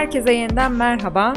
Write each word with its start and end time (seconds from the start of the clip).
Herkese 0.00 0.32
yeniden 0.32 0.72
merhaba. 0.72 1.34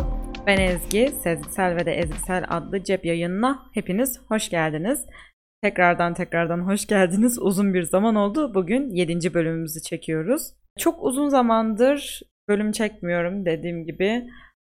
Ben 0.47 0.57
Ezgi, 0.57 1.09
Sezgisel 1.09 1.75
ve 1.75 1.85
de 1.85 1.91
Ezgisel 1.91 2.45
adlı 2.49 2.83
cep 2.83 3.05
yayınına 3.05 3.65
hepiniz 3.73 4.21
hoş 4.27 4.49
geldiniz. 4.49 5.05
Tekrardan 5.61 6.13
tekrardan 6.13 6.59
hoş 6.59 6.87
geldiniz. 6.87 7.39
Uzun 7.41 7.73
bir 7.73 7.83
zaman 7.83 8.15
oldu. 8.15 8.53
Bugün 8.53 8.89
7. 8.89 9.33
bölümümüzü 9.33 9.81
çekiyoruz. 9.81 10.53
Çok 10.79 11.03
uzun 11.03 11.29
zamandır 11.29 12.21
bölüm 12.49 12.71
çekmiyorum 12.71 13.45
dediğim 13.45 13.85
gibi. 13.85 14.29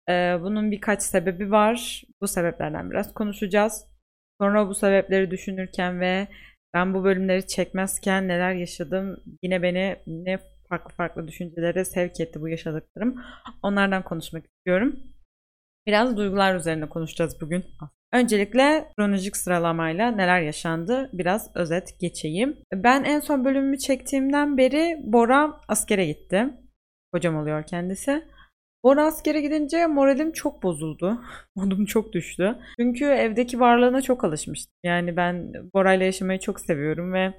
Ee, 0.09 0.37
bunun 0.43 0.71
birkaç 0.71 1.03
sebebi 1.03 1.51
var. 1.51 2.03
Bu 2.21 2.29
sebeplerden 2.29 2.91
biraz 2.91 3.15
konuşacağız. 3.15 3.87
Sonra 4.41 4.69
bu 4.69 4.75
sebepleri 4.75 5.31
düşünürken 5.31 6.01
ve 6.01 6.29
ben 6.75 6.95
bu 6.95 7.05
bölümleri 7.05 7.47
çekmezken 7.47 8.29
neler 8.29 8.55
yaşadım 8.55 9.17
yine 9.43 9.63
beni 9.63 9.97
ne 10.07 10.39
farklı 10.73 10.95
farklı 10.95 11.29
düşüncelere 11.29 11.85
sevk 11.85 12.21
etti 12.21 12.41
bu 12.41 12.49
yaşadıklarım. 12.49 13.23
Onlardan 13.63 14.03
konuşmak 14.03 14.45
istiyorum. 14.47 15.01
Biraz 15.87 16.17
duygular 16.17 16.55
üzerine 16.55 16.89
konuşacağız 16.89 17.41
bugün. 17.41 17.65
Öncelikle 18.13 18.89
kronolojik 18.97 19.37
sıralamayla 19.37 20.11
neler 20.11 20.41
yaşandı 20.41 21.11
biraz 21.13 21.57
özet 21.57 22.01
geçeyim. 22.01 22.57
Ben 22.75 23.05
en 23.05 23.21
son 23.21 23.45
bölümümü 23.45 23.79
çektiğimden 23.79 24.59
beri 24.59 25.01
Bora 25.03 25.61
askere 25.69 26.07
gitti. 26.07 26.45
Hocam 27.15 27.37
oluyor 27.37 27.67
kendisi. 27.67 28.25
Bora 28.85 29.05
askere 29.05 29.41
gidince 29.41 29.87
moralim 29.87 30.33
çok 30.33 30.63
bozuldu. 30.63 31.21
Modum 31.57 31.85
çok 31.85 32.13
düştü. 32.13 32.59
Çünkü 32.81 33.05
evdeki 33.05 33.61
varlığına 33.61 34.03
çok 34.03 34.25
alışmıştım. 34.25 34.75
Yani 34.85 35.17
ben 35.17 35.53
Bora'yla 35.75 36.07
yaşamayı 36.07 36.41
çok 36.41 36.61
seviyorum 36.61 37.13
ve 37.13 37.35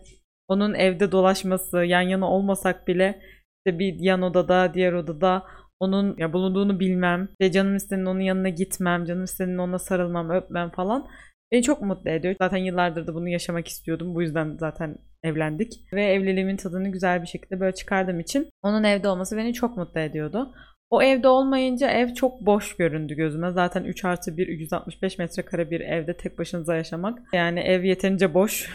onun 0.48 0.74
evde 0.74 1.12
dolaşması, 1.12 1.78
yan 1.78 2.02
yana 2.02 2.30
olmasak 2.32 2.88
bile 2.88 3.22
işte 3.66 3.80
bir 3.80 3.96
yan 4.00 4.22
odada, 4.22 4.74
diğer 4.74 4.94
odada 4.94 5.44
onun 5.80 6.18
ya 6.18 6.34
bulunduğunu 6.34 6.80
bilmem, 6.80 7.30
işte 7.32 7.52
canım 7.52 7.76
istediğinde 7.76 8.10
onun 8.10 8.20
yanına 8.20 8.50
gitmem, 8.50 9.06
canım 9.06 9.24
istediğinde 9.24 9.62
ona 9.62 9.80
sarılmam, 9.80 10.30
öpmem 10.30 10.70
falan 10.70 11.08
beni 11.54 11.64
çok 11.64 11.82
mutlu 11.82 12.10
ediyor. 12.10 12.36
Zaten 12.42 12.58
yıllardır 12.58 13.08
da 13.08 13.14
bunu 13.14 13.30
yaşamak 13.30 13.68
istiyordum. 13.68 14.16
Bu 14.16 14.22
yüzden 14.22 14.58
zaten 14.60 14.98
evlendik. 15.24 15.94
Ve 15.94 16.06
evliliğimin 16.06 16.58
tadını 16.58 16.90
güzel 16.90 17.22
bir 17.22 17.28
şekilde 17.28 17.60
böyle 17.60 17.76
çıkardığım 17.76 18.20
için 18.20 18.50
onun 18.64 18.84
evde 18.84 19.08
olması 19.08 19.38
beni 19.38 19.54
çok 19.54 19.78
mutlu 19.78 20.00
ediyordu. 20.00 20.54
O 20.90 21.04
evde 21.04 21.28
olmayınca 21.28 21.90
ev 21.90 22.14
çok 22.14 22.46
boş 22.46 22.78
göründü 22.78 23.16
gözüme. 23.16 23.52
Zaten 23.52 23.84
3 23.84 24.06
artı 24.06 24.38
1, 24.38 24.48
165 24.48 25.18
metrekare 25.18 25.72
bir 25.72 25.80
evde 25.82 26.18
tek 26.18 26.40
başınıza 26.40 26.76
yaşamak. 26.76 27.20
Yani 27.34 27.60
ev 27.60 27.84
yeterince 27.84 28.34
boş. 28.34 28.70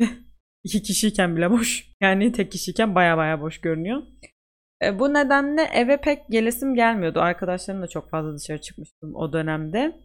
İki 0.64 0.82
kişiyken 0.82 1.36
bile 1.36 1.50
boş. 1.50 1.88
Yani 2.00 2.32
tek 2.32 2.52
kişiyken 2.52 2.94
baya 2.94 3.16
baya 3.16 3.40
boş 3.40 3.60
görünüyor. 3.60 4.02
E, 4.82 4.98
bu 4.98 5.14
nedenle 5.14 5.62
eve 5.62 6.00
pek 6.00 6.28
gelesim 6.30 6.74
gelmiyordu. 6.74 7.20
Arkadaşlarımla 7.20 7.88
çok 7.88 8.10
fazla 8.10 8.38
dışarı 8.38 8.60
çıkmıştım 8.60 9.14
o 9.14 9.32
dönemde. 9.32 10.00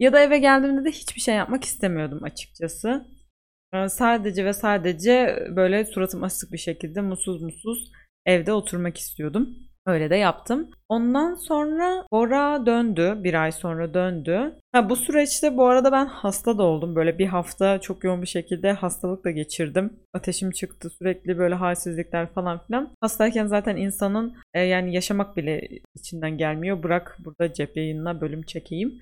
Ya 0.00 0.12
da 0.12 0.20
eve 0.20 0.38
geldiğimde 0.38 0.84
de 0.84 0.90
hiçbir 0.90 1.20
şey 1.20 1.34
yapmak 1.34 1.64
istemiyordum 1.64 2.24
açıkçası. 2.24 3.06
E, 3.74 3.88
sadece 3.88 4.44
ve 4.44 4.52
sadece 4.52 5.46
böyle 5.56 5.84
suratım 5.84 6.24
asık 6.24 6.52
bir 6.52 6.58
şekilde 6.58 7.00
mutsuz 7.00 7.42
mutsuz 7.42 7.92
evde 8.26 8.52
oturmak 8.52 8.98
istiyordum. 8.98 9.56
Öyle 9.86 10.10
de 10.10 10.16
yaptım. 10.16 10.70
Ondan 10.88 11.34
sonra 11.34 12.06
Bora 12.12 12.66
döndü. 12.66 13.14
Bir 13.16 13.34
ay 13.42 13.52
sonra 13.52 13.94
döndü. 13.94 14.54
Ha, 14.72 14.90
bu 14.90 14.96
süreçte 14.96 15.56
bu 15.56 15.66
arada 15.66 15.92
ben 15.92 16.06
hasta 16.06 16.58
da 16.58 16.62
oldum. 16.62 16.96
Böyle 16.96 17.18
bir 17.18 17.26
hafta 17.26 17.80
çok 17.80 18.04
yoğun 18.04 18.22
bir 18.22 18.26
şekilde 18.26 18.72
hastalıkla 18.72 19.30
geçirdim. 19.30 19.92
Ateşim 20.14 20.50
çıktı 20.50 20.90
sürekli 20.90 21.38
böyle 21.38 21.54
halsizlikler 21.54 22.32
falan 22.32 22.58
filan. 22.66 22.90
Hastayken 23.00 23.46
zaten 23.46 23.76
insanın 23.76 24.36
e, 24.54 24.60
yani 24.60 24.94
yaşamak 24.94 25.36
bile 25.36 25.68
içinden 25.94 26.38
gelmiyor. 26.38 26.82
Bırak 26.82 27.18
burada 27.24 27.52
cep 27.52 27.76
yayınına 27.76 28.20
bölüm 28.20 28.42
çekeyim. 28.42 29.00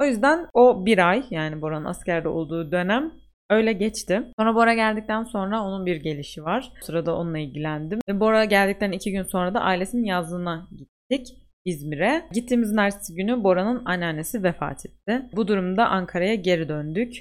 O 0.00 0.04
yüzden 0.04 0.48
o 0.54 0.86
bir 0.86 1.10
ay 1.10 1.24
yani 1.30 1.62
Bora'nın 1.62 1.84
askerde 1.84 2.28
olduğu 2.28 2.72
dönem 2.72 3.12
Öyle 3.50 3.72
geçti. 3.72 4.22
Sonra 4.38 4.54
Bora 4.54 4.74
geldikten 4.74 5.24
sonra 5.24 5.62
onun 5.62 5.86
bir 5.86 5.96
gelişi 5.96 6.44
var. 6.44 6.72
O 6.82 6.84
sırada 6.84 7.16
onunla 7.16 7.38
ilgilendim. 7.38 7.98
Ve 8.08 8.20
Bora 8.20 8.44
geldikten 8.44 8.92
iki 8.92 9.12
gün 9.12 9.22
sonra 9.22 9.54
da 9.54 9.60
ailesinin 9.60 10.04
yazlığına 10.04 10.68
gittik. 10.76 11.36
İzmir'e. 11.64 12.22
Gittiğimiz 12.32 12.78
ertesi 12.78 13.14
günü 13.14 13.44
Bora'nın 13.44 13.84
anneannesi 13.84 14.42
vefat 14.42 14.86
etti. 14.86 15.22
Bu 15.36 15.48
durumda 15.48 15.88
Ankara'ya 15.88 16.34
geri 16.34 16.68
döndük. 16.68 17.16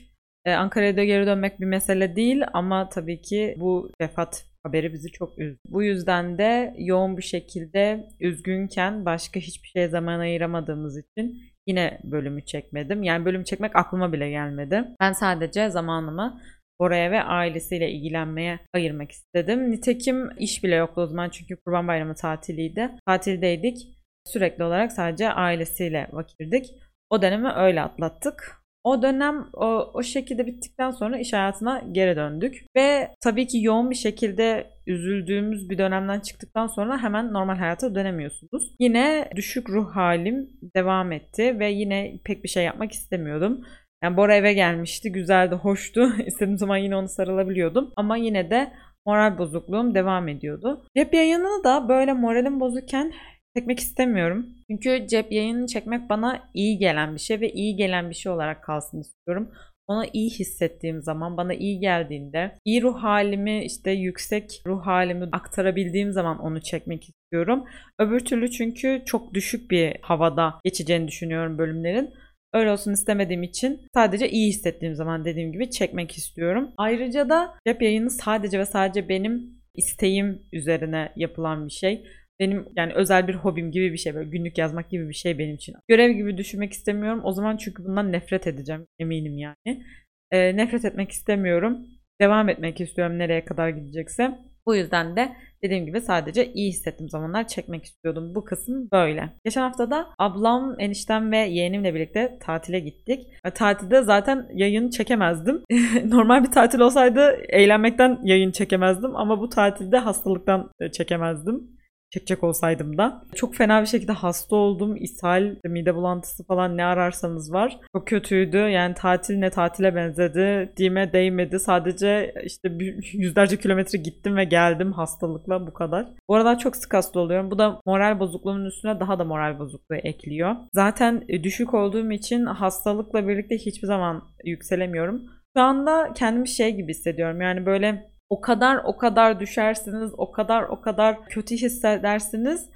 Ee, 0.45 0.51
Ankara'ya 0.53 0.97
da 0.97 1.03
geri 1.03 1.25
dönmek 1.25 1.59
bir 1.59 1.65
mesele 1.65 2.15
değil 2.15 2.43
ama 2.53 2.89
tabii 2.89 3.21
ki 3.21 3.55
bu 3.59 3.91
vefat 4.01 4.45
haberi 4.63 4.93
bizi 4.93 5.11
çok 5.11 5.39
üzdü. 5.39 5.59
Bu 5.67 5.83
yüzden 5.83 6.37
de 6.37 6.73
yoğun 6.77 7.17
bir 7.17 7.23
şekilde 7.23 8.07
üzgünken 8.19 9.05
başka 9.05 9.39
hiçbir 9.39 9.67
şeye 9.67 9.89
zaman 9.89 10.19
ayıramadığımız 10.19 10.97
için 10.97 11.41
Yine 11.67 11.99
bölümü 12.03 12.45
çekmedim. 12.45 13.03
Yani 13.03 13.25
bölüm 13.25 13.43
çekmek 13.43 13.75
aklıma 13.75 14.13
bile 14.13 14.29
gelmedi. 14.29 14.85
Ben 15.01 15.13
sadece 15.13 15.69
zamanımı 15.69 16.41
oraya 16.79 17.11
ve 17.11 17.23
ailesiyle 17.23 17.91
ilgilenmeye 17.91 18.59
ayırmak 18.73 19.11
istedim. 19.11 19.71
Nitekim 19.71 20.29
iş 20.37 20.63
bile 20.63 20.75
yoktu 20.75 21.01
o 21.01 21.07
zaman 21.07 21.29
çünkü 21.29 21.55
Kurban 21.55 21.87
Bayramı 21.87 22.15
tatiliydi. 22.15 22.91
Tatildeydik. 23.05 23.87
Sürekli 24.25 24.63
olarak 24.63 24.91
sadece 24.91 25.29
ailesiyle 25.31 26.07
vakirdik. 26.11 26.65
O 27.09 27.21
dönemi 27.21 27.51
öyle 27.51 27.81
atlattık. 27.81 28.64
O 28.85 29.01
dönem 29.01 29.45
o, 29.53 29.91
o 29.93 30.03
şekilde 30.03 30.45
bittikten 30.45 30.91
sonra 30.91 31.17
iş 31.17 31.33
hayatına 31.33 31.81
geri 31.91 32.15
döndük. 32.15 32.65
Ve 32.75 33.09
tabii 33.23 33.47
ki 33.47 33.61
yoğun 33.61 33.89
bir 33.89 33.95
şekilde 33.95 34.67
üzüldüğümüz 34.87 35.69
bir 35.69 35.77
dönemden 35.77 36.19
çıktıktan 36.19 36.67
sonra 36.67 37.03
hemen 37.03 37.33
normal 37.33 37.57
hayata 37.57 37.95
dönemiyorsunuz. 37.95 38.71
Yine 38.79 39.29
düşük 39.35 39.69
ruh 39.69 39.95
halim 39.95 40.49
devam 40.75 41.11
etti 41.11 41.59
ve 41.59 41.71
yine 41.71 42.19
pek 42.25 42.43
bir 42.43 42.49
şey 42.49 42.63
yapmak 42.63 42.91
istemiyordum. 42.91 43.65
Yani 44.03 44.17
Bora 44.17 44.35
eve 44.35 44.53
gelmişti, 44.53 45.11
güzeldi, 45.11 45.55
hoştu. 45.55 46.09
İstediğim 46.25 46.57
zaman 46.57 46.77
yine 46.77 46.95
onu 46.95 47.09
sarılabiliyordum. 47.09 47.93
Ama 47.95 48.17
yine 48.17 48.49
de 48.49 48.71
moral 49.05 49.37
bozukluğum 49.37 49.95
devam 49.95 50.27
ediyordu. 50.27 50.85
Cep 50.97 51.13
yayını 51.13 51.63
da 51.63 51.89
böyle 51.89 52.13
moralim 52.13 52.59
bozukken 52.59 53.13
çekmek 53.57 53.79
istemiyorum. 53.79 54.45
Çünkü 54.71 55.07
cep 55.07 55.31
yayını 55.31 55.67
çekmek 55.67 56.09
bana 56.09 56.49
iyi 56.53 56.77
gelen 56.77 57.15
bir 57.15 57.19
şey 57.19 57.39
ve 57.39 57.51
iyi 57.51 57.75
gelen 57.75 58.09
bir 58.09 58.15
şey 58.15 58.31
olarak 58.31 58.63
kalsın 58.63 59.01
istiyorum. 59.01 59.51
Ona 59.87 60.05
iyi 60.13 60.29
hissettiğim 60.29 61.01
zaman, 61.01 61.37
bana 61.37 61.53
iyi 61.53 61.79
geldiğinde, 61.79 62.51
iyi 62.65 62.81
ruh 62.81 63.03
halimi, 63.03 63.65
işte 63.65 63.91
yüksek 63.91 64.61
ruh 64.67 64.85
halimi 64.85 65.29
aktarabildiğim 65.31 66.11
zaman 66.11 66.39
onu 66.39 66.61
çekmek 66.61 67.09
istiyorum. 67.09 67.63
Öbür 67.99 68.19
türlü 68.19 68.51
çünkü 68.51 69.01
çok 69.05 69.33
düşük 69.33 69.71
bir 69.71 69.95
havada 70.01 70.59
geçeceğini 70.63 71.07
düşünüyorum 71.07 71.57
bölümlerin. 71.57 72.13
Öyle 72.53 72.71
olsun 72.71 72.93
istemediğim 72.93 73.43
için 73.43 73.81
sadece 73.93 74.29
iyi 74.29 74.49
hissettiğim 74.49 74.95
zaman 74.95 75.25
dediğim 75.25 75.51
gibi 75.51 75.71
çekmek 75.71 76.17
istiyorum. 76.17 76.71
Ayrıca 76.77 77.29
da 77.29 77.53
cep 77.67 77.81
yayını 77.81 78.09
sadece 78.09 78.59
ve 78.59 78.65
sadece 78.65 79.09
benim 79.09 79.55
isteğim 79.75 80.41
üzerine 80.53 81.11
yapılan 81.15 81.67
bir 81.67 81.73
şey. 81.73 82.05
Benim 82.39 82.65
yani 82.75 82.93
özel 82.93 83.27
bir 83.27 83.35
hobim 83.35 83.71
gibi 83.71 83.93
bir 83.93 83.97
şey 83.97 84.15
böyle 84.15 84.29
günlük 84.29 84.57
yazmak 84.57 84.89
gibi 84.89 85.09
bir 85.09 85.13
şey 85.13 85.39
benim 85.39 85.55
için. 85.55 85.75
Görev 85.87 86.11
gibi 86.11 86.37
düşünmek 86.37 86.73
istemiyorum. 86.73 87.21
O 87.23 87.31
zaman 87.31 87.57
çünkü 87.57 87.85
bundan 87.85 88.11
nefret 88.11 88.47
edeceğim 88.47 88.87
eminim 88.99 89.37
yani. 89.37 89.83
E, 90.31 90.57
nefret 90.57 90.85
etmek 90.85 91.11
istemiyorum. 91.11 91.77
Devam 92.21 92.49
etmek 92.49 92.81
istiyorum 92.81 93.19
nereye 93.19 93.45
kadar 93.45 93.69
gidecekse. 93.69 94.39
Bu 94.67 94.75
yüzden 94.75 95.15
de 95.15 95.35
dediğim 95.63 95.85
gibi 95.85 96.01
sadece 96.01 96.53
iyi 96.53 96.69
hissettiğim 96.69 97.09
zamanlar 97.09 97.47
çekmek 97.47 97.85
istiyordum. 97.85 98.35
Bu 98.35 98.45
kısım 98.45 98.89
böyle. 98.91 99.29
Geçen 99.45 99.61
hafta 99.61 99.91
da 99.91 100.07
ablam, 100.19 100.75
eniştem 100.79 101.31
ve 101.31 101.37
yeğenimle 101.37 101.95
birlikte 101.95 102.37
tatile 102.41 102.79
gittik. 102.79 103.27
E, 103.45 103.51
tatilde 103.51 104.01
zaten 104.01 104.47
yayın 104.53 104.89
çekemezdim. 104.89 105.63
Normal 106.05 106.43
bir 106.43 106.51
tatil 106.51 106.79
olsaydı 106.79 107.37
eğlenmekten 107.49 108.19
yayın 108.23 108.51
çekemezdim 108.51 109.15
ama 109.15 109.39
bu 109.39 109.49
tatilde 109.49 109.97
hastalıktan 109.97 110.71
çekemezdim 110.93 111.75
çekecek 112.15 112.43
olsaydım 112.43 112.97
da. 112.97 113.21
Çok 113.35 113.55
fena 113.55 113.81
bir 113.81 113.87
şekilde 113.87 114.11
hasta 114.11 114.55
oldum. 114.55 114.95
İshal, 114.95 115.55
mide 115.65 115.95
bulantısı 115.95 116.43
falan 116.43 116.77
ne 116.77 116.85
ararsanız 116.85 117.53
var. 117.53 117.77
Çok 117.95 118.07
kötüydü. 118.07 118.57
Yani 118.57 118.93
tatil 118.93 119.37
ne 119.37 119.49
tatile 119.49 119.95
benzedi. 119.95 120.73
Dime 120.77 121.13
değmedi. 121.13 121.59
Sadece 121.59 122.33
işte 122.43 122.69
yüzlerce 123.13 123.57
kilometre 123.57 123.97
gittim 123.97 124.35
ve 124.35 124.43
geldim 124.43 124.91
hastalıkla 124.93 125.67
bu 125.67 125.73
kadar. 125.73 126.05
Bu 126.29 126.35
arada 126.35 126.57
çok 126.57 126.75
sık 126.75 126.93
hasta 126.93 127.19
oluyorum. 127.19 127.51
Bu 127.51 127.57
da 127.57 127.79
moral 127.85 128.19
bozukluğunun 128.19 128.65
üstüne 128.65 128.99
daha 128.99 129.19
da 129.19 129.23
moral 129.23 129.59
bozukluğu 129.59 129.95
ekliyor. 129.95 130.55
Zaten 130.73 131.23
e, 131.29 131.43
düşük 131.43 131.73
olduğum 131.73 132.11
için 132.11 132.45
hastalıkla 132.45 133.27
birlikte 133.27 133.57
hiçbir 133.57 133.87
zaman 133.87 134.23
yükselemiyorum. 134.45 135.21
Şu 135.57 135.61
anda 135.61 136.13
kendimi 136.15 136.47
şey 136.47 136.75
gibi 136.75 136.91
hissediyorum. 136.91 137.41
Yani 137.41 137.65
böyle 137.65 138.14
o 138.29 138.41
kadar 138.41 138.81
o 138.83 138.97
kadar 138.97 139.39
düşersiniz, 139.39 140.11
o 140.17 140.31
kadar 140.31 140.63
o 140.63 140.81
kadar 140.81 141.25
kötü 141.29 141.55
hissedersiniz. 141.55 142.69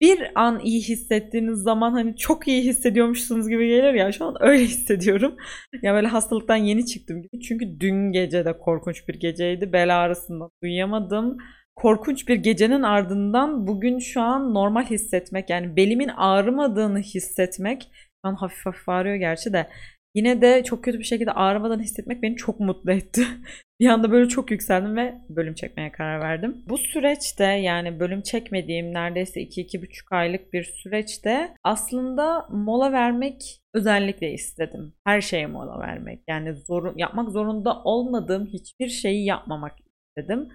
Bir 0.00 0.32
an 0.34 0.60
iyi 0.60 0.82
hissettiğiniz 0.82 1.58
zaman 1.58 1.92
hani 1.92 2.16
çok 2.16 2.48
iyi 2.48 2.62
hissediyormuşsunuz 2.64 3.48
gibi 3.48 3.68
gelir 3.68 3.94
ya 3.94 4.12
şu 4.12 4.24
an 4.24 4.36
öyle 4.40 4.62
hissediyorum. 4.64 5.36
ya 5.82 5.94
böyle 5.94 6.06
hastalıktan 6.06 6.56
yeni 6.56 6.86
çıktım 6.86 7.22
gibi. 7.22 7.40
Çünkü 7.40 7.80
dün 7.80 8.12
gece 8.12 8.44
de 8.44 8.58
korkunç 8.58 9.08
bir 9.08 9.14
geceydi. 9.20 9.72
Bel 9.72 10.00
ağrısından 10.04 10.50
uyuyamadım. 10.62 11.36
korkunç 11.76 12.28
bir 12.28 12.34
gecenin 12.36 12.82
ardından 12.82 13.66
bugün 13.66 13.98
şu 13.98 14.20
an 14.20 14.54
normal 14.54 14.84
hissetmek 14.84 15.50
yani 15.50 15.76
belimin 15.76 16.08
ağrımadığını 16.08 16.98
hissetmek 16.98 17.90
an 18.22 18.34
hafif 18.34 18.66
hafif 18.66 18.88
ağrıyor 18.88 19.16
gerçi 19.16 19.52
de 19.52 19.66
yine 20.14 20.42
de 20.42 20.64
çok 20.64 20.84
kötü 20.84 20.98
bir 20.98 21.04
şekilde 21.04 21.32
ağrımadan 21.32 21.80
hissetmek 21.80 22.22
beni 22.22 22.36
çok 22.36 22.60
mutlu 22.60 22.92
etti. 22.92 23.26
bir 23.80 23.86
anda 23.86 24.10
böyle 24.10 24.28
çok 24.28 24.50
yükseldim 24.50 24.96
ve 24.96 25.14
bölüm 25.28 25.54
çekmeye 25.54 25.92
karar 25.92 26.20
verdim. 26.20 26.64
Bu 26.68 26.78
süreçte 26.78 27.44
yani 27.44 28.00
bölüm 28.00 28.22
çekmediğim 28.22 28.94
neredeyse 28.94 29.40
2-2,5 29.42 30.16
aylık 30.16 30.52
bir 30.52 30.64
süreçte 30.64 31.54
aslında 31.64 32.48
mola 32.50 32.92
vermek 32.92 33.60
özellikle 33.74 34.32
istedim. 34.32 34.94
Her 35.06 35.20
şeye 35.20 35.46
mola 35.46 35.78
vermek. 35.80 36.22
Yani 36.28 36.54
zorun, 36.54 36.98
yapmak 36.98 37.30
zorunda 37.30 37.82
olmadığım 37.84 38.46
hiçbir 38.46 38.88
şeyi 38.88 39.24
yapmamak 39.24 39.76
istedim. 39.80 40.48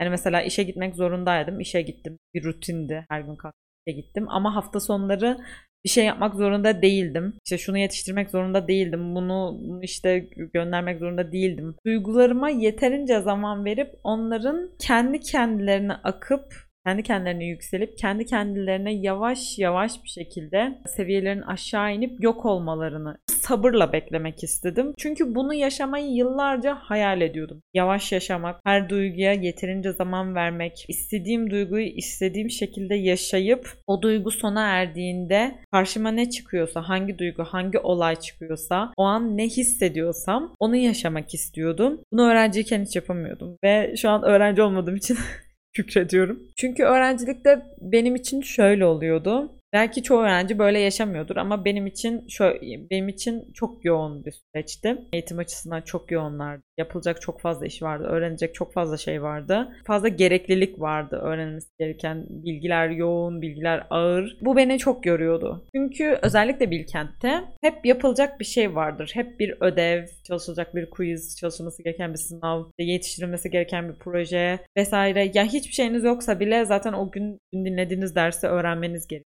Yani 0.00 0.10
mesela 0.10 0.42
işe 0.42 0.62
gitmek 0.62 0.96
zorundaydım. 0.96 1.60
İşe 1.60 1.82
gittim. 1.82 2.18
Bir 2.34 2.44
rutindi. 2.44 3.06
Her 3.08 3.20
gün 3.20 3.36
işe 3.36 3.54
gittim. 3.86 4.26
Ama 4.28 4.56
hafta 4.56 4.80
sonları 4.80 5.38
bir 5.84 5.90
şey 5.90 6.04
yapmak 6.04 6.34
zorunda 6.34 6.82
değildim. 6.82 7.34
İşte 7.44 7.58
şunu 7.58 7.78
yetiştirmek 7.78 8.30
zorunda 8.30 8.68
değildim. 8.68 9.14
Bunu 9.14 9.60
işte 9.82 10.18
göndermek 10.54 10.98
zorunda 10.98 11.32
değildim. 11.32 11.74
Duygularıma 11.86 12.50
yeterince 12.50 13.20
zaman 13.20 13.64
verip 13.64 13.94
onların 14.04 14.70
kendi 14.78 15.20
kendilerine 15.20 15.92
akıp 15.92 16.69
kendi 16.86 17.02
kendilerine 17.02 17.44
yükselip 17.44 17.98
kendi 17.98 18.26
kendilerine 18.26 18.92
yavaş 18.92 19.58
yavaş 19.58 20.04
bir 20.04 20.08
şekilde 20.08 20.78
seviyelerin 20.96 21.42
aşağı 21.42 21.94
inip 21.94 22.22
yok 22.22 22.46
olmalarını 22.46 23.18
sabırla 23.26 23.92
beklemek 23.92 24.44
istedim. 24.44 24.94
Çünkü 24.98 25.34
bunu 25.34 25.54
yaşamayı 25.54 26.06
yıllarca 26.06 26.74
hayal 26.74 27.20
ediyordum. 27.20 27.62
Yavaş 27.74 28.12
yaşamak, 28.12 28.60
her 28.64 28.88
duyguya 28.88 29.32
yeterince 29.32 29.92
zaman 29.92 30.34
vermek, 30.34 30.84
istediğim 30.88 31.50
duyguyu 31.50 31.86
istediğim 31.86 32.50
şekilde 32.50 32.94
yaşayıp 32.94 33.70
o 33.86 34.02
duygu 34.02 34.30
sona 34.30 34.62
erdiğinde 34.62 35.58
karşıma 35.72 36.10
ne 36.10 36.30
çıkıyorsa, 36.30 36.82
hangi 36.82 37.18
duygu, 37.18 37.44
hangi 37.44 37.78
olay 37.78 38.16
çıkıyorsa, 38.16 38.92
o 38.96 39.02
an 39.02 39.36
ne 39.36 39.44
hissediyorsam 39.44 40.54
onu 40.58 40.76
yaşamak 40.76 41.34
istiyordum. 41.34 42.00
Bunu 42.12 42.30
öğrenciyken 42.30 42.84
hiç 42.84 42.96
yapamıyordum 42.96 43.56
ve 43.64 43.94
şu 43.96 44.10
an 44.10 44.22
öğrenci 44.22 44.62
olmadığım 44.62 44.96
için 44.96 45.18
şükrediyorum. 45.72 46.42
Çünkü 46.56 46.82
öğrencilikte 46.82 47.62
benim 47.80 48.16
için 48.16 48.40
şöyle 48.40 48.84
oluyordu. 48.84 49.59
Belki 49.72 50.02
çoğu 50.02 50.20
öğrenci 50.22 50.58
böyle 50.58 50.78
yaşamıyordur 50.78 51.36
ama 51.36 51.64
benim 51.64 51.86
için 51.86 52.28
şöyle, 52.28 52.90
benim 52.90 53.08
için 53.08 53.52
çok 53.54 53.84
yoğun 53.84 54.24
bir 54.24 54.32
süreçti. 54.32 54.98
Eğitim 55.12 55.38
açısından 55.38 55.80
çok 55.82 56.10
yoğunlardı. 56.10 56.62
Yapılacak 56.78 57.20
çok 57.20 57.40
fazla 57.40 57.66
iş 57.66 57.82
vardı. 57.82 58.04
Öğrenecek 58.04 58.54
çok 58.54 58.72
fazla 58.72 58.96
şey 58.96 59.22
vardı. 59.22 59.72
Fazla 59.86 60.08
gereklilik 60.08 60.80
vardı. 60.80 61.16
Öğrenilmesi 61.16 61.68
gereken 61.78 62.26
bilgiler 62.28 62.88
yoğun, 62.90 63.42
bilgiler 63.42 63.86
ağır. 63.90 64.36
Bu 64.40 64.56
beni 64.56 64.78
çok 64.78 65.06
yoruyordu. 65.06 65.66
Çünkü 65.74 66.18
özellikle 66.22 66.70
Bilkent'te 66.70 67.44
hep 67.60 67.86
yapılacak 67.86 68.40
bir 68.40 68.44
şey 68.44 68.74
vardır. 68.74 69.10
Hep 69.14 69.40
bir 69.40 69.54
ödev, 69.60 70.06
çalışılacak 70.24 70.74
bir 70.74 70.90
quiz, 70.90 71.36
çalışılması 71.40 71.82
gereken 71.82 72.12
bir 72.12 72.18
sınav, 72.18 72.64
yetiştirilmesi 72.78 73.50
gereken 73.50 73.88
bir 73.88 73.98
proje 73.98 74.58
vesaire. 74.76 75.30
Ya 75.34 75.44
hiçbir 75.44 75.72
şeyiniz 75.72 76.04
yoksa 76.04 76.40
bile 76.40 76.64
zaten 76.64 76.92
o 76.92 77.10
gün 77.10 77.38
dinlediğiniz 77.54 78.14
dersi 78.14 78.46
öğrenmeniz 78.46 79.06
gerekiyor. 79.06 79.29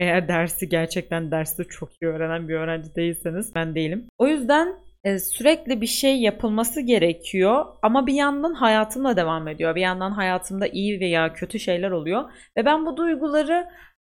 Eğer 0.00 0.28
dersi 0.28 0.68
gerçekten 0.68 1.30
derste 1.30 1.64
çok 1.64 2.02
iyi 2.02 2.06
öğrenen 2.06 2.48
bir 2.48 2.54
öğrenci 2.54 2.94
değilseniz 2.94 3.54
ben 3.54 3.74
değilim. 3.74 4.06
O 4.18 4.26
yüzden 4.26 4.76
e, 5.04 5.18
sürekli 5.18 5.80
bir 5.80 5.86
şey 5.86 6.20
yapılması 6.20 6.80
gerekiyor 6.80 7.64
ama 7.82 8.06
bir 8.06 8.14
yandan 8.14 8.54
hayatımla 8.54 9.16
devam 9.16 9.48
ediyor. 9.48 9.74
Bir 9.74 9.80
yandan 9.80 10.10
hayatımda 10.10 10.66
iyi 10.66 11.00
veya 11.00 11.32
kötü 11.32 11.58
şeyler 11.58 11.90
oluyor 11.90 12.30
ve 12.56 12.64
ben 12.64 12.86
bu 12.86 12.96
duyguları 12.96 13.68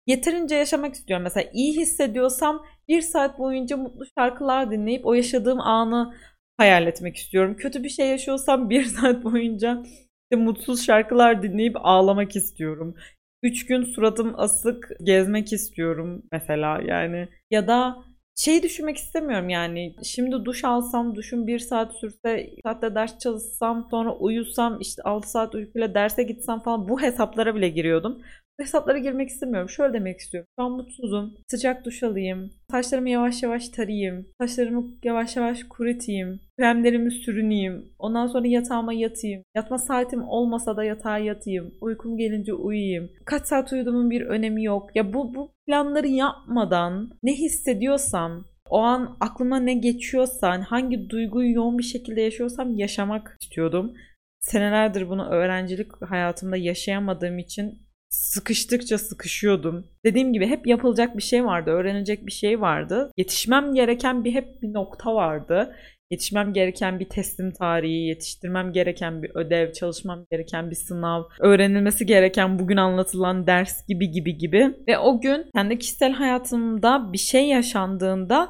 yeterince 0.07 0.55
yaşamak 0.55 0.95
istiyorum. 0.95 1.25
Mesela 1.25 1.51
iyi 1.53 1.77
hissediyorsam 1.77 2.67
bir 2.89 3.01
saat 3.01 3.39
boyunca 3.39 3.77
mutlu 3.77 4.05
şarkılar 4.19 4.71
dinleyip 4.71 5.07
o 5.07 5.15
yaşadığım 5.15 5.61
anı 5.61 6.15
hayal 6.57 6.87
etmek 6.87 7.17
istiyorum. 7.17 7.57
Kötü 7.57 7.85
bir 7.85 7.89
şey 7.89 8.09
yaşıyorsam 8.09 8.71
bir 8.71 8.85
saat 8.85 9.25
boyunca 9.25 9.83
işte 10.25 10.45
mutsuz 10.45 10.87
şarkılar 10.87 11.43
dinleyip 11.43 11.77
ağlamak 11.77 12.37
istiyorum. 12.37 12.95
Üç 13.45 13.67
gün 13.67 13.85
suratım 13.85 14.35
asık 14.41 14.91
gezmek 15.05 15.53
istiyorum 15.53 16.23
mesela 16.33 16.81
yani. 16.87 17.29
Ya 17.51 17.69
da 17.69 17.97
şey 18.37 18.63
düşünmek 18.63 18.97
istemiyorum 18.97 19.49
yani. 19.49 19.97
Şimdi 20.05 20.45
duş 20.45 20.65
alsam, 20.65 21.15
duşum 21.17 21.47
bir 21.47 21.59
saat 21.59 21.95
sürse, 21.95 22.51
saatte 22.65 22.95
ders 22.95 23.19
çalışsam, 23.19 23.89
sonra 23.91 24.17
uyusam, 24.17 24.81
işte 24.81 25.03
6 25.03 25.31
saat 25.31 25.55
uykuyla 25.55 25.95
derse 25.95 26.23
gitsem 26.23 26.61
falan 26.61 26.89
bu 26.89 27.03
hesaplara 27.03 27.55
bile 27.55 27.69
giriyordum. 27.69 28.23
Hesaplara 28.61 28.99
girmek 28.99 29.29
istemiyorum. 29.29 29.69
Şöyle 29.69 29.93
demek 29.93 30.21
istiyorum. 30.21 30.49
Şu 30.59 30.65
an 30.65 30.73
mutsuzum. 30.73 31.35
Sıcak 31.51 31.85
duş 31.85 32.03
alayım. 32.03 32.51
Saçlarımı 32.71 33.11
yavaş 33.11 33.43
yavaş 33.43 33.69
tarayayım. 33.69 34.27
Saçlarımı 34.41 34.95
yavaş 35.05 35.37
yavaş 35.37 35.65
kurutayım. 35.65 36.41
Kremlerimi 36.59 37.11
sürüneyim. 37.11 37.85
Ondan 37.99 38.27
sonra 38.27 38.47
yatağıma 38.47 38.93
yatayım. 38.93 39.43
Yatma 39.57 39.79
saatim 39.79 40.23
olmasa 40.29 40.77
da 40.77 40.85
yatağa 40.85 41.19
yatayım. 41.19 41.75
Uykum 41.81 42.17
gelince 42.17 42.55
uyuyayım. 42.55 43.11
Kaç 43.25 43.47
saat 43.47 43.73
uyuduğumun 43.73 44.11
bir 44.11 44.21
önemi 44.21 44.65
yok. 44.65 44.97
Ya 44.97 45.13
bu, 45.13 45.35
bu 45.35 45.53
planları 45.67 46.09
yapmadan 46.09 47.11
ne 47.23 47.33
hissediyorsam 47.33 48.45
o 48.71 48.79
an 48.79 49.17
aklıma 49.21 49.61
ne 49.61 49.75
geçiyorsa 49.75 50.51
hani 50.51 50.65
hangi 50.65 51.11
duyguyu 51.11 51.53
yoğun 51.55 51.79
bir 51.79 51.83
şekilde 51.83 52.21
yaşıyorsam 52.21 52.75
yaşamak 52.77 53.37
istiyordum. 53.43 53.95
Senelerdir 54.41 55.09
bunu 55.09 55.29
öğrencilik 55.29 56.03
hayatımda 56.03 56.57
yaşayamadığım 56.57 57.39
için 57.39 57.84
sıkıştıkça 58.15 58.99
sıkışıyordum. 58.99 59.87
Dediğim 60.05 60.33
gibi 60.33 60.47
hep 60.47 60.67
yapılacak 60.67 61.17
bir 61.17 61.23
şey 61.23 61.45
vardı, 61.45 61.71
öğrenecek 61.71 62.27
bir 62.27 62.33
şey 62.33 62.61
vardı. 62.61 63.11
Yetişmem 63.17 63.75
gereken 63.75 64.25
bir 64.25 64.35
hep 64.35 64.63
bir 64.63 64.73
nokta 64.73 65.15
vardı. 65.15 65.77
Yetişmem 66.11 66.53
gereken 66.53 67.01
bir 67.01 67.09
teslim 67.09 67.53
tarihi, 67.53 68.07
yetiştirmem 68.07 68.73
gereken 68.73 69.23
bir 69.23 69.31
ödev, 69.35 69.73
çalışmam 69.73 70.27
gereken 70.31 70.71
bir 70.71 70.77
sınav, 70.77 71.23
öğrenilmesi 71.41 72.07
gereken 72.07 72.59
bugün 72.59 72.77
anlatılan 72.77 73.47
ders 73.47 73.87
gibi 73.87 74.11
gibi 74.11 74.39
gibi. 74.39 74.75
Ve 74.89 74.99
o 74.99 75.21
gün 75.21 75.47
kendi 75.55 75.79
kişisel 75.79 76.13
hayatımda 76.13 77.13
bir 77.13 77.19
şey 77.19 77.49
yaşandığında 77.49 78.49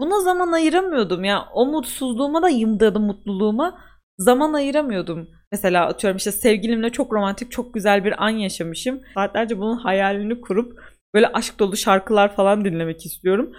buna 0.00 0.20
zaman 0.20 0.52
ayıramıyordum. 0.52 1.24
Ya 1.24 1.30
yani 1.30 1.44
o 1.54 1.66
mutsuzluğuma 1.66 2.42
da 2.42 2.48
yımdadım 2.48 3.02
mutluluğuma 3.02 3.78
zaman 4.18 4.52
ayıramıyordum. 4.52 5.28
Mesela 5.52 5.86
atıyorum 5.86 6.16
işte 6.16 6.32
sevgilimle 6.32 6.90
çok 6.90 7.12
romantik, 7.12 7.50
çok 7.50 7.74
güzel 7.74 8.04
bir 8.04 8.24
an 8.24 8.30
yaşamışım. 8.30 9.00
Saatlerce 9.14 9.58
bunun 9.58 9.76
hayalini 9.76 10.40
kurup 10.40 10.80
böyle 11.14 11.26
aşk 11.26 11.58
dolu 11.58 11.76
şarkılar 11.76 12.36
falan 12.36 12.64
dinlemek 12.64 13.06
istiyorum. 13.06 13.52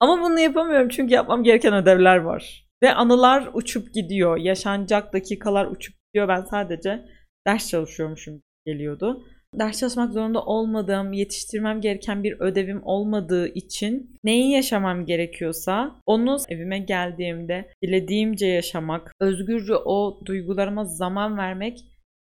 Ama 0.00 0.20
bunu 0.22 0.40
yapamıyorum 0.40 0.88
çünkü 0.88 1.14
yapmam 1.14 1.42
gereken 1.42 1.74
ödevler 1.74 2.16
var. 2.16 2.66
Ve 2.82 2.94
anılar 2.94 3.50
uçup 3.52 3.94
gidiyor. 3.94 4.36
Yaşanacak 4.36 5.12
dakikalar 5.12 5.66
uçup 5.66 5.94
gidiyor. 6.06 6.28
Ben 6.28 6.42
sadece 6.42 7.04
ders 7.46 7.68
çalışıyormuşum 7.68 8.42
geliyordu 8.66 9.24
ders 9.58 9.80
çalışmak 9.80 10.12
zorunda 10.12 10.44
olmadığım, 10.44 11.12
yetiştirmem 11.12 11.80
gereken 11.80 12.22
bir 12.22 12.40
ödevim 12.40 12.80
olmadığı 12.84 13.48
için 13.48 14.16
neyi 14.24 14.50
yaşamam 14.50 15.06
gerekiyorsa 15.06 15.96
onu 16.06 16.36
evime 16.48 16.78
geldiğimde 16.78 17.68
dilediğimce 17.82 18.46
yaşamak, 18.46 19.14
özgürce 19.20 19.74
o 19.74 20.20
duygularıma 20.24 20.84
zaman 20.84 21.38
vermek 21.38 21.84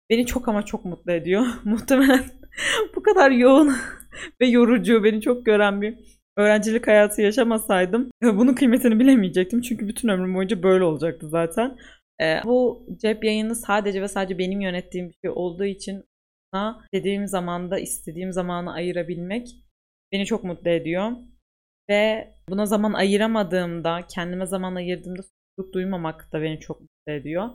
beni 0.09 0.25
çok 0.25 0.47
ama 0.47 0.65
çok 0.65 0.85
mutlu 0.85 1.11
ediyor. 1.11 1.45
Muhtemelen 1.63 2.23
bu 2.95 3.03
kadar 3.03 3.31
yoğun 3.31 3.71
ve 4.41 4.47
yorucu, 4.47 5.03
beni 5.03 5.21
çok 5.21 5.45
gören 5.45 5.81
bir 5.81 5.95
öğrencilik 6.37 6.87
hayatı 6.87 7.21
yaşamasaydım 7.21 8.09
bunun 8.23 8.53
kıymetini 8.53 8.99
bilemeyecektim. 8.99 9.61
Çünkü 9.61 9.87
bütün 9.87 10.09
ömrüm 10.09 10.35
boyunca 10.35 10.63
böyle 10.63 10.83
olacaktı 10.83 11.29
zaten. 11.29 11.77
Bu 12.45 12.87
cep 13.01 13.23
yayını 13.23 13.55
sadece 13.55 14.01
ve 14.01 14.07
sadece 14.07 14.37
benim 14.37 14.61
yönettiğim 14.61 15.09
bir 15.09 15.15
şey 15.25 15.31
olduğu 15.35 15.65
için 15.65 16.03
dediğim 16.93 17.27
zamanda 17.27 17.79
istediğim 17.79 18.31
zamanı 18.31 18.73
ayırabilmek 18.73 19.55
beni 20.11 20.25
çok 20.25 20.43
mutlu 20.43 20.69
ediyor. 20.69 21.11
Ve 21.89 22.33
buna 22.49 22.65
zaman 22.65 22.93
ayıramadığımda, 22.93 24.07
kendime 24.07 24.45
zaman 24.45 24.75
ayırdığımda 24.75 25.21
suçluluk 25.23 25.73
duymamak 25.73 26.33
da 26.33 26.41
beni 26.41 26.59
çok 26.59 26.81
mutlu 26.81 27.11
ediyor. 27.11 27.49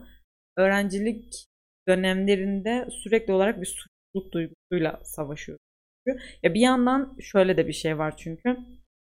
Öğrencilik 0.56 1.46
dönemlerinde 1.88 2.88
sürekli 2.90 3.32
olarak 3.32 3.60
bir 3.60 3.66
suçluluk 3.66 4.32
duygusuyla 4.32 5.00
savaşıyorum. 5.04 5.60
Ya 6.42 6.54
bir 6.54 6.60
yandan 6.60 7.16
şöyle 7.20 7.56
de 7.56 7.68
bir 7.68 7.72
şey 7.72 7.98
var 7.98 8.16
çünkü. 8.16 8.56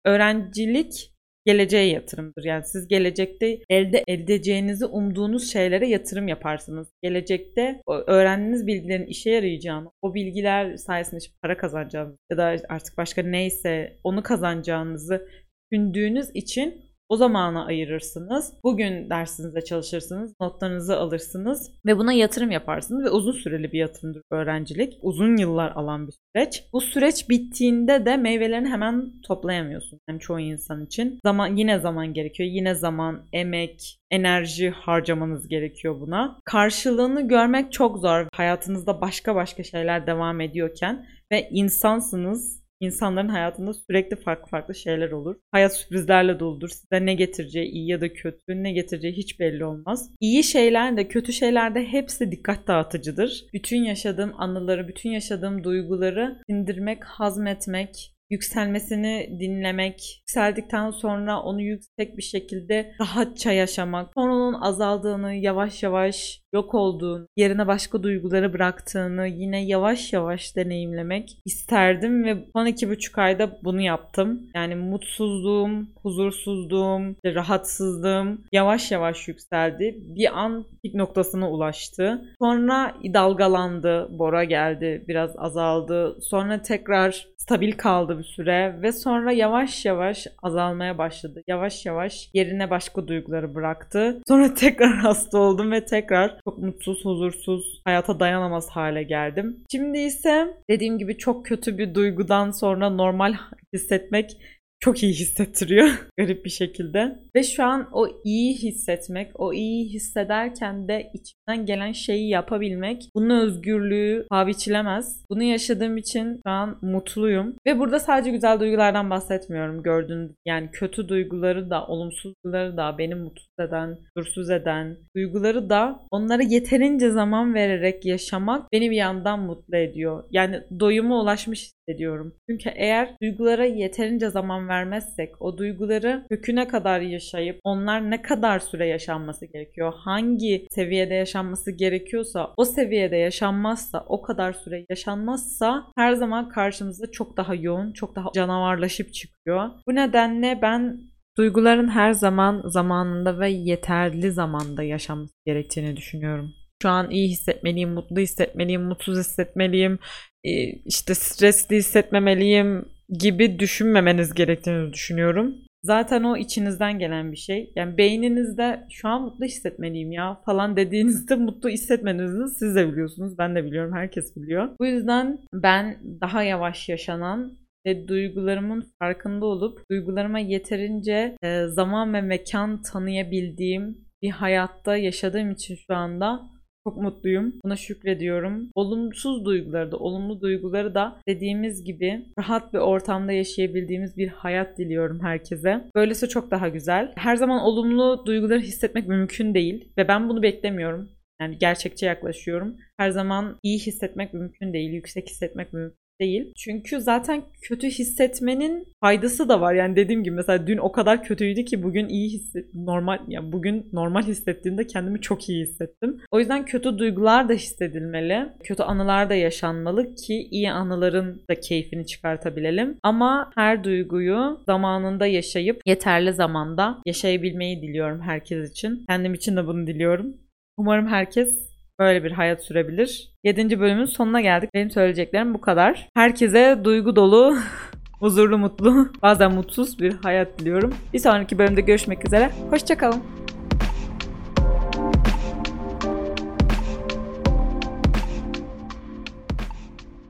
Öğrencilik 0.05 1.13
geleceğe 1.49 1.89
yatırımdır. 1.89 2.43
Yani 2.43 2.65
siz 2.65 2.87
gelecekte 2.87 3.59
elde 3.69 4.03
edeceğinizi 4.07 4.85
umduğunuz 4.85 5.51
şeylere 5.51 5.87
yatırım 5.87 6.27
yaparsınız. 6.27 6.87
Gelecekte 7.03 7.81
öğrendiğiniz 8.07 8.67
bilgilerin 8.67 9.05
işe 9.05 9.29
yarayacağını, 9.29 9.91
o 10.01 10.13
bilgiler 10.13 10.77
sayesinde 10.77 11.17
işte 11.17 11.33
para 11.41 11.57
kazanacağınız 11.57 12.15
ya 12.31 12.37
da 12.37 12.55
artık 12.69 12.97
başka 12.97 13.21
neyse 13.23 13.99
onu 14.03 14.23
kazanacağınızı 14.23 15.27
düşündüğünüz 15.71 16.29
için 16.33 16.88
O 17.09 17.17
zamana 17.17 17.65
ayırırsınız. 17.65 18.53
Bugün 18.63 19.09
dersinize 19.09 19.61
çalışırsınız, 19.61 20.33
notlarınızı 20.41 20.97
alırsınız 20.97 21.71
ve 21.85 21.97
buna 21.97 22.13
yatırım 22.13 22.51
yaparsınız 22.51 23.05
ve 23.05 23.09
uzun 23.09 23.31
süreli 23.31 23.71
bir 23.71 23.79
yatırımdır 23.79 24.21
öğrencilik. 24.31 24.97
Uzun 25.01 25.37
yıllar 25.37 25.71
alan 25.71 26.07
bir 26.07 26.13
süreç. 26.13 26.63
Bu 26.73 26.81
süreç 26.81 27.29
bittiğinde 27.29 28.05
de 28.05 28.17
meyvelerini 28.17 28.69
hemen 28.69 29.21
toplayamıyorsun. 29.21 29.99
Yani 30.09 30.19
çoğu 30.19 30.39
insan 30.39 30.85
için. 30.85 31.19
Zaman 31.23 31.55
yine 31.55 31.79
zaman 31.79 32.13
gerekiyor. 32.13 32.49
Yine 32.49 32.75
zaman, 32.75 33.25
emek, 33.33 33.99
enerji 34.11 34.69
harcamanız 34.69 35.47
gerekiyor 35.47 35.99
buna. 35.99 36.39
Karşılığını 36.45 37.27
görmek 37.27 37.71
çok 37.71 37.97
zor. 37.97 38.27
Hayatınızda 38.33 39.01
başka 39.01 39.35
başka 39.35 39.63
şeyler 39.63 40.07
devam 40.07 40.41
ediyorken 40.41 41.05
ve 41.31 41.49
insansınız. 41.51 42.58
İnsanların 42.79 43.29
hayatında 43.29 43.73
sürekli 43.73 44.15
farklı 44.15 44.49
farklı 44.49 44.75
şeyler 44.75 45.11
olur. 45.11 45.35
Hayat 45.51 45.75
sürprizlerle 45.75 46.39
doludur. 46.39 46.69
Size 46.69 47.05
ne 47.05 47.13
getireceği 47.13 47.69
iyi 47.71 47.87
ya 47.89 48.01
da 48.01 48.13
kötü, 48.13 48.63
ne 48.63 48.71
getireceği 48.71 49.13
hiç 49.13 49.39
belli 49.39 49.65
olmaz. 49.65 50.11
İyi 50.19 50.43
şeyler 50.43 50.97
de 50.97 51.07
kötü 51.07 51.33
şeyler 51.33 51.75
de 51.75 51.85
hepsi 51.85 52.31
dikkat 52.31 52.67
dağıtıcıdır. 52.67 53.45
Bütün 53.53 53.83
yaşadığım 53.83 54.41
anıları, 54.41 54.87
bütün 54.87 55.09
yaşadığım 55.09 55.63
duyguları 55.63 56.41
sindirmek, 56.49 57.03
hazmetmek, 57.03 58.13
yükselmesini 58.29 59.37
dinlemek, 59.39 60.21
yükseldikten 60.21 60.91
sonra 60.91 61.41
onu 61.41 61.61
yüksek 61.61 62.17
bir 62.17 62.21
şekilde 62.21 62.91
rahatça 63.01 63.51
yaşamak, 63.51 64.11
sonra 64.13 64.33
onun 64.33 64.61
azaldığını, 64.61 65.33
yavaş 65.33 65.83
yavaş 65.83 66.41
yok 66.53 66.73
olduğunu, 66.73 67.27
yerine 67.37 67.67
başka 67.67 68.03
duyguları 68.03 68.53
bıraktığını 68.53 69.27
yine 69.27 69.65
yavaş 69.65 70.13
yavaş 70.13 70.55
deneyimlemek 70.55 71.37
isterdim 71.45 72.23
ve 72.23 72.37
son 72.53 72.65
iki 72.65 72.89
buçuk 72.89 73.17
ayda 73.17 73.59
bunu 73.63 73.81
yaptım. 73.81 74.41
Yani 74.55 74.75
mutsuzluğum, 74.75 75.87
huzursuzluğum, 76.03 77.15
rahatsızlığım 77.25 78.41
yavaş 78.51 78.91
yavaş 78.91 79.27
yükseldi. 79.27 79.95
Bir 79.99 80.39
an 80.39 80.65
pik 80.83 80.95
noktasına 80.95 81.51
ulaştı. 81.51 82.21
Sonra 82.39 82.95
dalgalandı, 83.13 84.07
Bora 84.19 84.43
geldi, 84.43 85.05
biraz 85.07 85.31
azaldı. 85.37 86.17
Sonra 86.21 86.61
tekrar 86.61 87.27
stabil 87.49 87.71
kaldı 87.71 88.19
bir 88.19 88.23
süre 88.23 88.81
ve 88.81 88.91
sonra 88.91 89.31
yavaş 89.31 89.85
yavaş 89.85 90.27
azalmaya 90.43 90.97
başladı. 90.97 91.43
Yavaş 91.47 91.85
yavaş 91.85 92.29
yerine 92.33 92.69
başka 92.69 93.07
duyguları 93.07 93.55
bıraktı. 93.55 94.21
Sonra 94.27 94.53
tekrar 94.55 94.95
hasta 94.95 95.37
oldum 95.37 95.71
ve 95.71 95.85
tekrar 95.85 96.39
çok 96.45 96.57
mutsuz, 96.57 97.05
huzursuz, 97.05 97.81
hayata 97.85 98.19
dayanamaz 98.19 98.69
hale 98.69 99.03
geldim. 99.03 99.63
Şimdi 99.71 99.97
ise 99.97 100.57
dediğim 100.69 100.97
gibi 100.97 101.17
çok 101.17 101.45
kötü 101.45 101.77
bir 101.77 101.95
duygudan 101.95 102.51
sonra 102.51 102.89
normal 102.89 103.33
hissetmek 103.73 104.37
çok 104.79 105.03
iyi 105.03 105.13
hissettiriyor 105.13 105.89
garip 106.17 106.45
bir 106.45 106.49
şekilde. 106.49 107.19
Ve 107.35 107.43
şu 107.43 107.63
an 107.63 107.89
o 107.91 108.07
iyi 108.23 108.53
hissetmek, 108.53 109.31
o 109.39 109.53
iyi 109.53 109.93
hissederken 109.93 110.87
de 110.87 111.11
içinden 111.13 111.65
gelen 111.65 111.91
şeyi 111.91 112.29
yapabilmek, 112.29 113.09
bunun 113.15 113.29
özgürlüğü 113.29 114.25
paha 114.29 114.47
biçilemez. 114.47 115.25
Bunu 115.29 115.43
yaşadığım 115.43 115.97
için 115.97 116.39
şu 116.45 116.49
an 116.49 116.77
mutluyum. 116.81 117.55
Ve 117.65 117.79
burada 117.79 117.99
sadece 117.99 118.31
güzel 118.31 118.59
duygulardan 118.59 119.09
bahsetmiyorum 119.09 119.83
gördüğünüz 119.83 120.31
yani 120.45 120.69
kötü 120.71 121.09
duyguları 121.09 121.69
da, 121.69 121.87
olumsuz 121.87 122.33
duyguları 122.45 122.77
da, 122.77 122.97
beni 122.97 123.15
mutsuz 123.15 123.49
eden, 123.59 123.97
dursuz 124.17 124.49
eden 124.49 124.97
duyguları 125.15 125.69
da 125.69 125.99
onlara 126.11 126.43
yeterince 126.43 127.09
zaman 127.09 127.53
vererek 127.53 128.05
yaşamak 128.05 128.71
beni 128.71 128.91
bir 128.91 128.95
yandan 128.95 129.39
mutlu 129.39 129.77
ediyor. 129.77 130.23
Yani 130.31 130.61
doyuma 130.79 131.21
ulaşmış 131.21 131.59
hissediyorum. 131.89 132.35
Çünkü 132.49 132.69
eğer 132.75 133.15
duygulara 133.21 133.65
yeterince 133.65 134.29
zaman 134.29 134.68
vermezsek, 134.69 135.41
o 135.41 135.57
duyguları 135.57 136.25
köküne 136.29 136.67
kadar 136.67 137.01
yaşayıp 137.01 137.59
onlar 137.63 138.11
ne 138.11 138.21
kadar 138.21 138.59
süre 138.59 138.87
yaşanması 138.87 139.45
gerekiyor, 139.45 139.93
hangi 139.97 140.67
seviyede 140.71 141.13
yaşanması 141.13 141.71
gerekiyorsa, 141.71 142.53
o 142.57 142.65
seviyede 142.65 143.17
yaşanmazsa, 143.17 144.05
o 144.07 144.21
kadar 144.21 144.53
süre 144.53 144.85
yaşanmazsa 144.89 145.87
her 145.97 146.13
zaman 146.13 146.49
karşımıza 146.49 147.11
çok 147.11 147.37
daha 147.37 147.55
yoğun, 147.55 147.91
çok 147.91 148.15
daha 148.15 148.31
canavarlaşıp 148.35 149.13
çıkıyor. 149.13 149.69
Bu 149.87 149.95
nedenle 149.95 150.59
ben 150.61 150.99
duyguların 151.37 151.89
her 151.89 152.11
zaman 152.11 152.63
zamanında 152.65 153.39
ve 153.39 153.49
yeterli 153.49 154.31
zamanda 154.31 154.83
yaşanması 154.83 155.33
gerektiğini 155.45 155.97
düşünüyorum. 155.97 156.53
Şu 156.81 156.89
an 156.89 157.11
iyi 157.11 157.29
hissetmeliyim, 157.29 157.89
mutlu 157.89 158.19
hissetmeliyim, 158.19 158.81
mutsuz 158.81 159.19
hissetmeliyim, 159.19 159.99
e, 160.43 160.51
işte 160.85 161.15
stresli 161.15 161.75
hissetmemeliyim 161.75 162.85
gibi 163.19 163.59
düşünmemeniz 163.59 164.33
gerektiğini 164.33 164.93
düşünüyorum. 164.93 165.55
Zaten 165.83 166.23
o 166.23 166.37
içinizden 166.37 166.99
gelen 166.99 167.31
bir 167.31 167.37
şey. 167.37 167.71
Yani 167.75 167.97
beyninizde 167.97 168.85
şu 168.89 169.07
an 169.07 169.21
mutlu 169.21 169.45
hissetmeliyim 169.45 170.11
ya 170.11 170.41
falan 170.45 170.75
dediğinizde 170.75 171.35
mutlu 171.35 171.69
hissetmenizi 171.69 172.55
siz 172.55 172.75
de 172.75 172.91
biliyorsunuz. 172.91 173.37
Ben 173.37 173.55
de 173.55 173.65
biliyorum. 173.65 173.93
Herkes 173.93 174.35
biliyor. 174.35 174.69
Bu 174.79 174.85
yüzden 174.85 175.39
ben 175.53 175.97
daha 176.21 176.43
yavaş 176.43 176.89
yaşanan 176.89 177.57
ve 177.85 178.07
duygularımın 178.07 178.93
farkında 178.99 179.45
olup 179.45 179.89
duygularıma 179.91 180.39
yeterince 180.39 181.35
e, 181.43 181.67
zaman 181.67 182.13
ve 182.13 182.21
mekan 182.21 182.81
tanıyabildiğim 182.81 183.97
bir 184.21 184.29
hayatta 184.29 184.97
yaşadığım 184.97 185.51
için 185.51 185.75
şu 185.87 185.95
anda 185.95 186.41
çok 186.89 186.97
mutluyum. 186.97 187.53
Buna 187.63 187.75
şükrediyorum. 187.75 188.69
Olumsuz 188.75 189.45
duyguları 189.45 189.91
da, 189.91 189.97
olumlu 189.97 190.41
duyguları 190.41 190.95
da 190.95 191.21
dediğimiz 191.27 191.83
gibi 191.83 192.25
rahat 192.39 192.73
bir 192.73 192.79
ortamda 192.79 193.31
yaşayabildiğimiz 193.31 194.17
bir 194.17 194.27
hayat 194.27 194.77
diliyorum 194.77 195.19
herkese. 195.23 195.81
Böylesi 195.95 196.29
çok 196.29 196.51
daha 196.51 196.69
güzel. 196.69 197.13
Her 197.15 197.35
zaman 197.35 197.61
olumlu 197.61 198.23
duyguları 198.25 198.59
hissetmek 198.59 199.07
mümkün 199.07 199.53
değil 199.53 199.91
ve 199.97 200.07
ben 200.07 200.29
bunu 200.29 200.41
beklemiyorum. 200.41 201.09
Yani 201.41 201.57
gerçekçi 201.57 202.05
yaklaşıyorum. 202.05 202.75
Her 202.97 203.09
zaman 203.09 203.57
iyi 203.63 203.79
hissetmek 203.79 204.33
mümkün 204.33 204.73
değil, 204.73 204.91
yüksek 204.91 205.29
hissetmek 205.29 205.73
mümkün 205.73 206.08
değil. 206.19 206.51
Çünkü 206.55 207.01
zaten 207.01 207.41
kötü 207.61 207.87
hissetmenin 207.87 208.87
faydası 209.01 209.49
da 209.49 209.61
var. 209.61 209.73
Yani 209.73 209.95
dediğim 209.95 210.23
gibi 210.23 210.35
mesela 210.35 210.67
dün 210.67 210.77
o 210.77 210.91
kadar 210.91 211.23
kötüydü 211.23 211.65
ki 211.65 211.83
bugün 211.83 212.07
iyi 212.07 212.29
hisset 212.29 212.73
normal 212.73 213.15
ya 213.15 213.23
yani 213.27 213.51
bugün 213.51 213.89
normal 213.93 214.23
hissettiğimde 214.23 214.87
kendimi 214.87 215.21
çok 215.21 215.49
iyi 215.49 215.63
hissettim. 215.63 216.21
O 216.31 216.39
yüzden 216.39 216.65
kötü 216.65 216.97
duygular 216.97 217.49
da 217.49 217.53
hissedilmeli. 217.53 218.49
Kötü 218.63 218.83
anılar 218.83 219.29
da 219.29 219.35
yaşanmalı 219.35 220.15
ki 220.15 220.47
iyi 220.51 220.71
anıların 220.71 221.41
da 221.49 221.55
keyfini 221.59 222.05
çıkartabilelim. 222.05 222.97
Ama 223.03 223.51
her 223.55 223.83
duyguyu 223.83 224.59
zamanında 224.65 225.25
yaşayıp 225.25 225.81
yeterli 225.85 226.33
zamanda 226.33 226.97
yaşayabilmeyi 227.05 227.81
diliyorum 227.81 228.21
herkes 228.21 228.71
için. 228.71 229.05
Kendim 229.09 229.33
için 229.33 229.57
de 229.57 229.67
bunu 229.67 229.87
diliyorum. 229.87 230.33
Umarım 230.77 231.07
herkes 231.07 231.68
böyle 231.99 232.23
bir 232.23 232.31
hayat 232.31 232.63
sürebilir. 232.63 233.31
7. 233.43 233.79
bölümün 233.79 234.05
sonuna 234.05 234.41
geldik. 234.41 234.69
Benim 234.73 234.91
söyleyeceklerim 234.91 235.53
bu 235.53 235.61
kadar. 235.61 236.09
Herkese 236.15 236.79
duygu 236.83 237.15
dolu, 237.15 237.57
huzurlu, 238.19 238.57
mutlu, 238.57 239.09
bazen 239.21 239.53
mutsuz 239.53 239.99
bir 239.99 240.13
hayat 240.13 240.59
diliyorum. 240.59 240.93
Bir 241.13 241.19
sonraki 241.19 241.57
bölümde 241.57 241.81
görüşmek 241.81 242.25
üzere. 242.25 242.49
Hoşçakalın. 242.69 243.48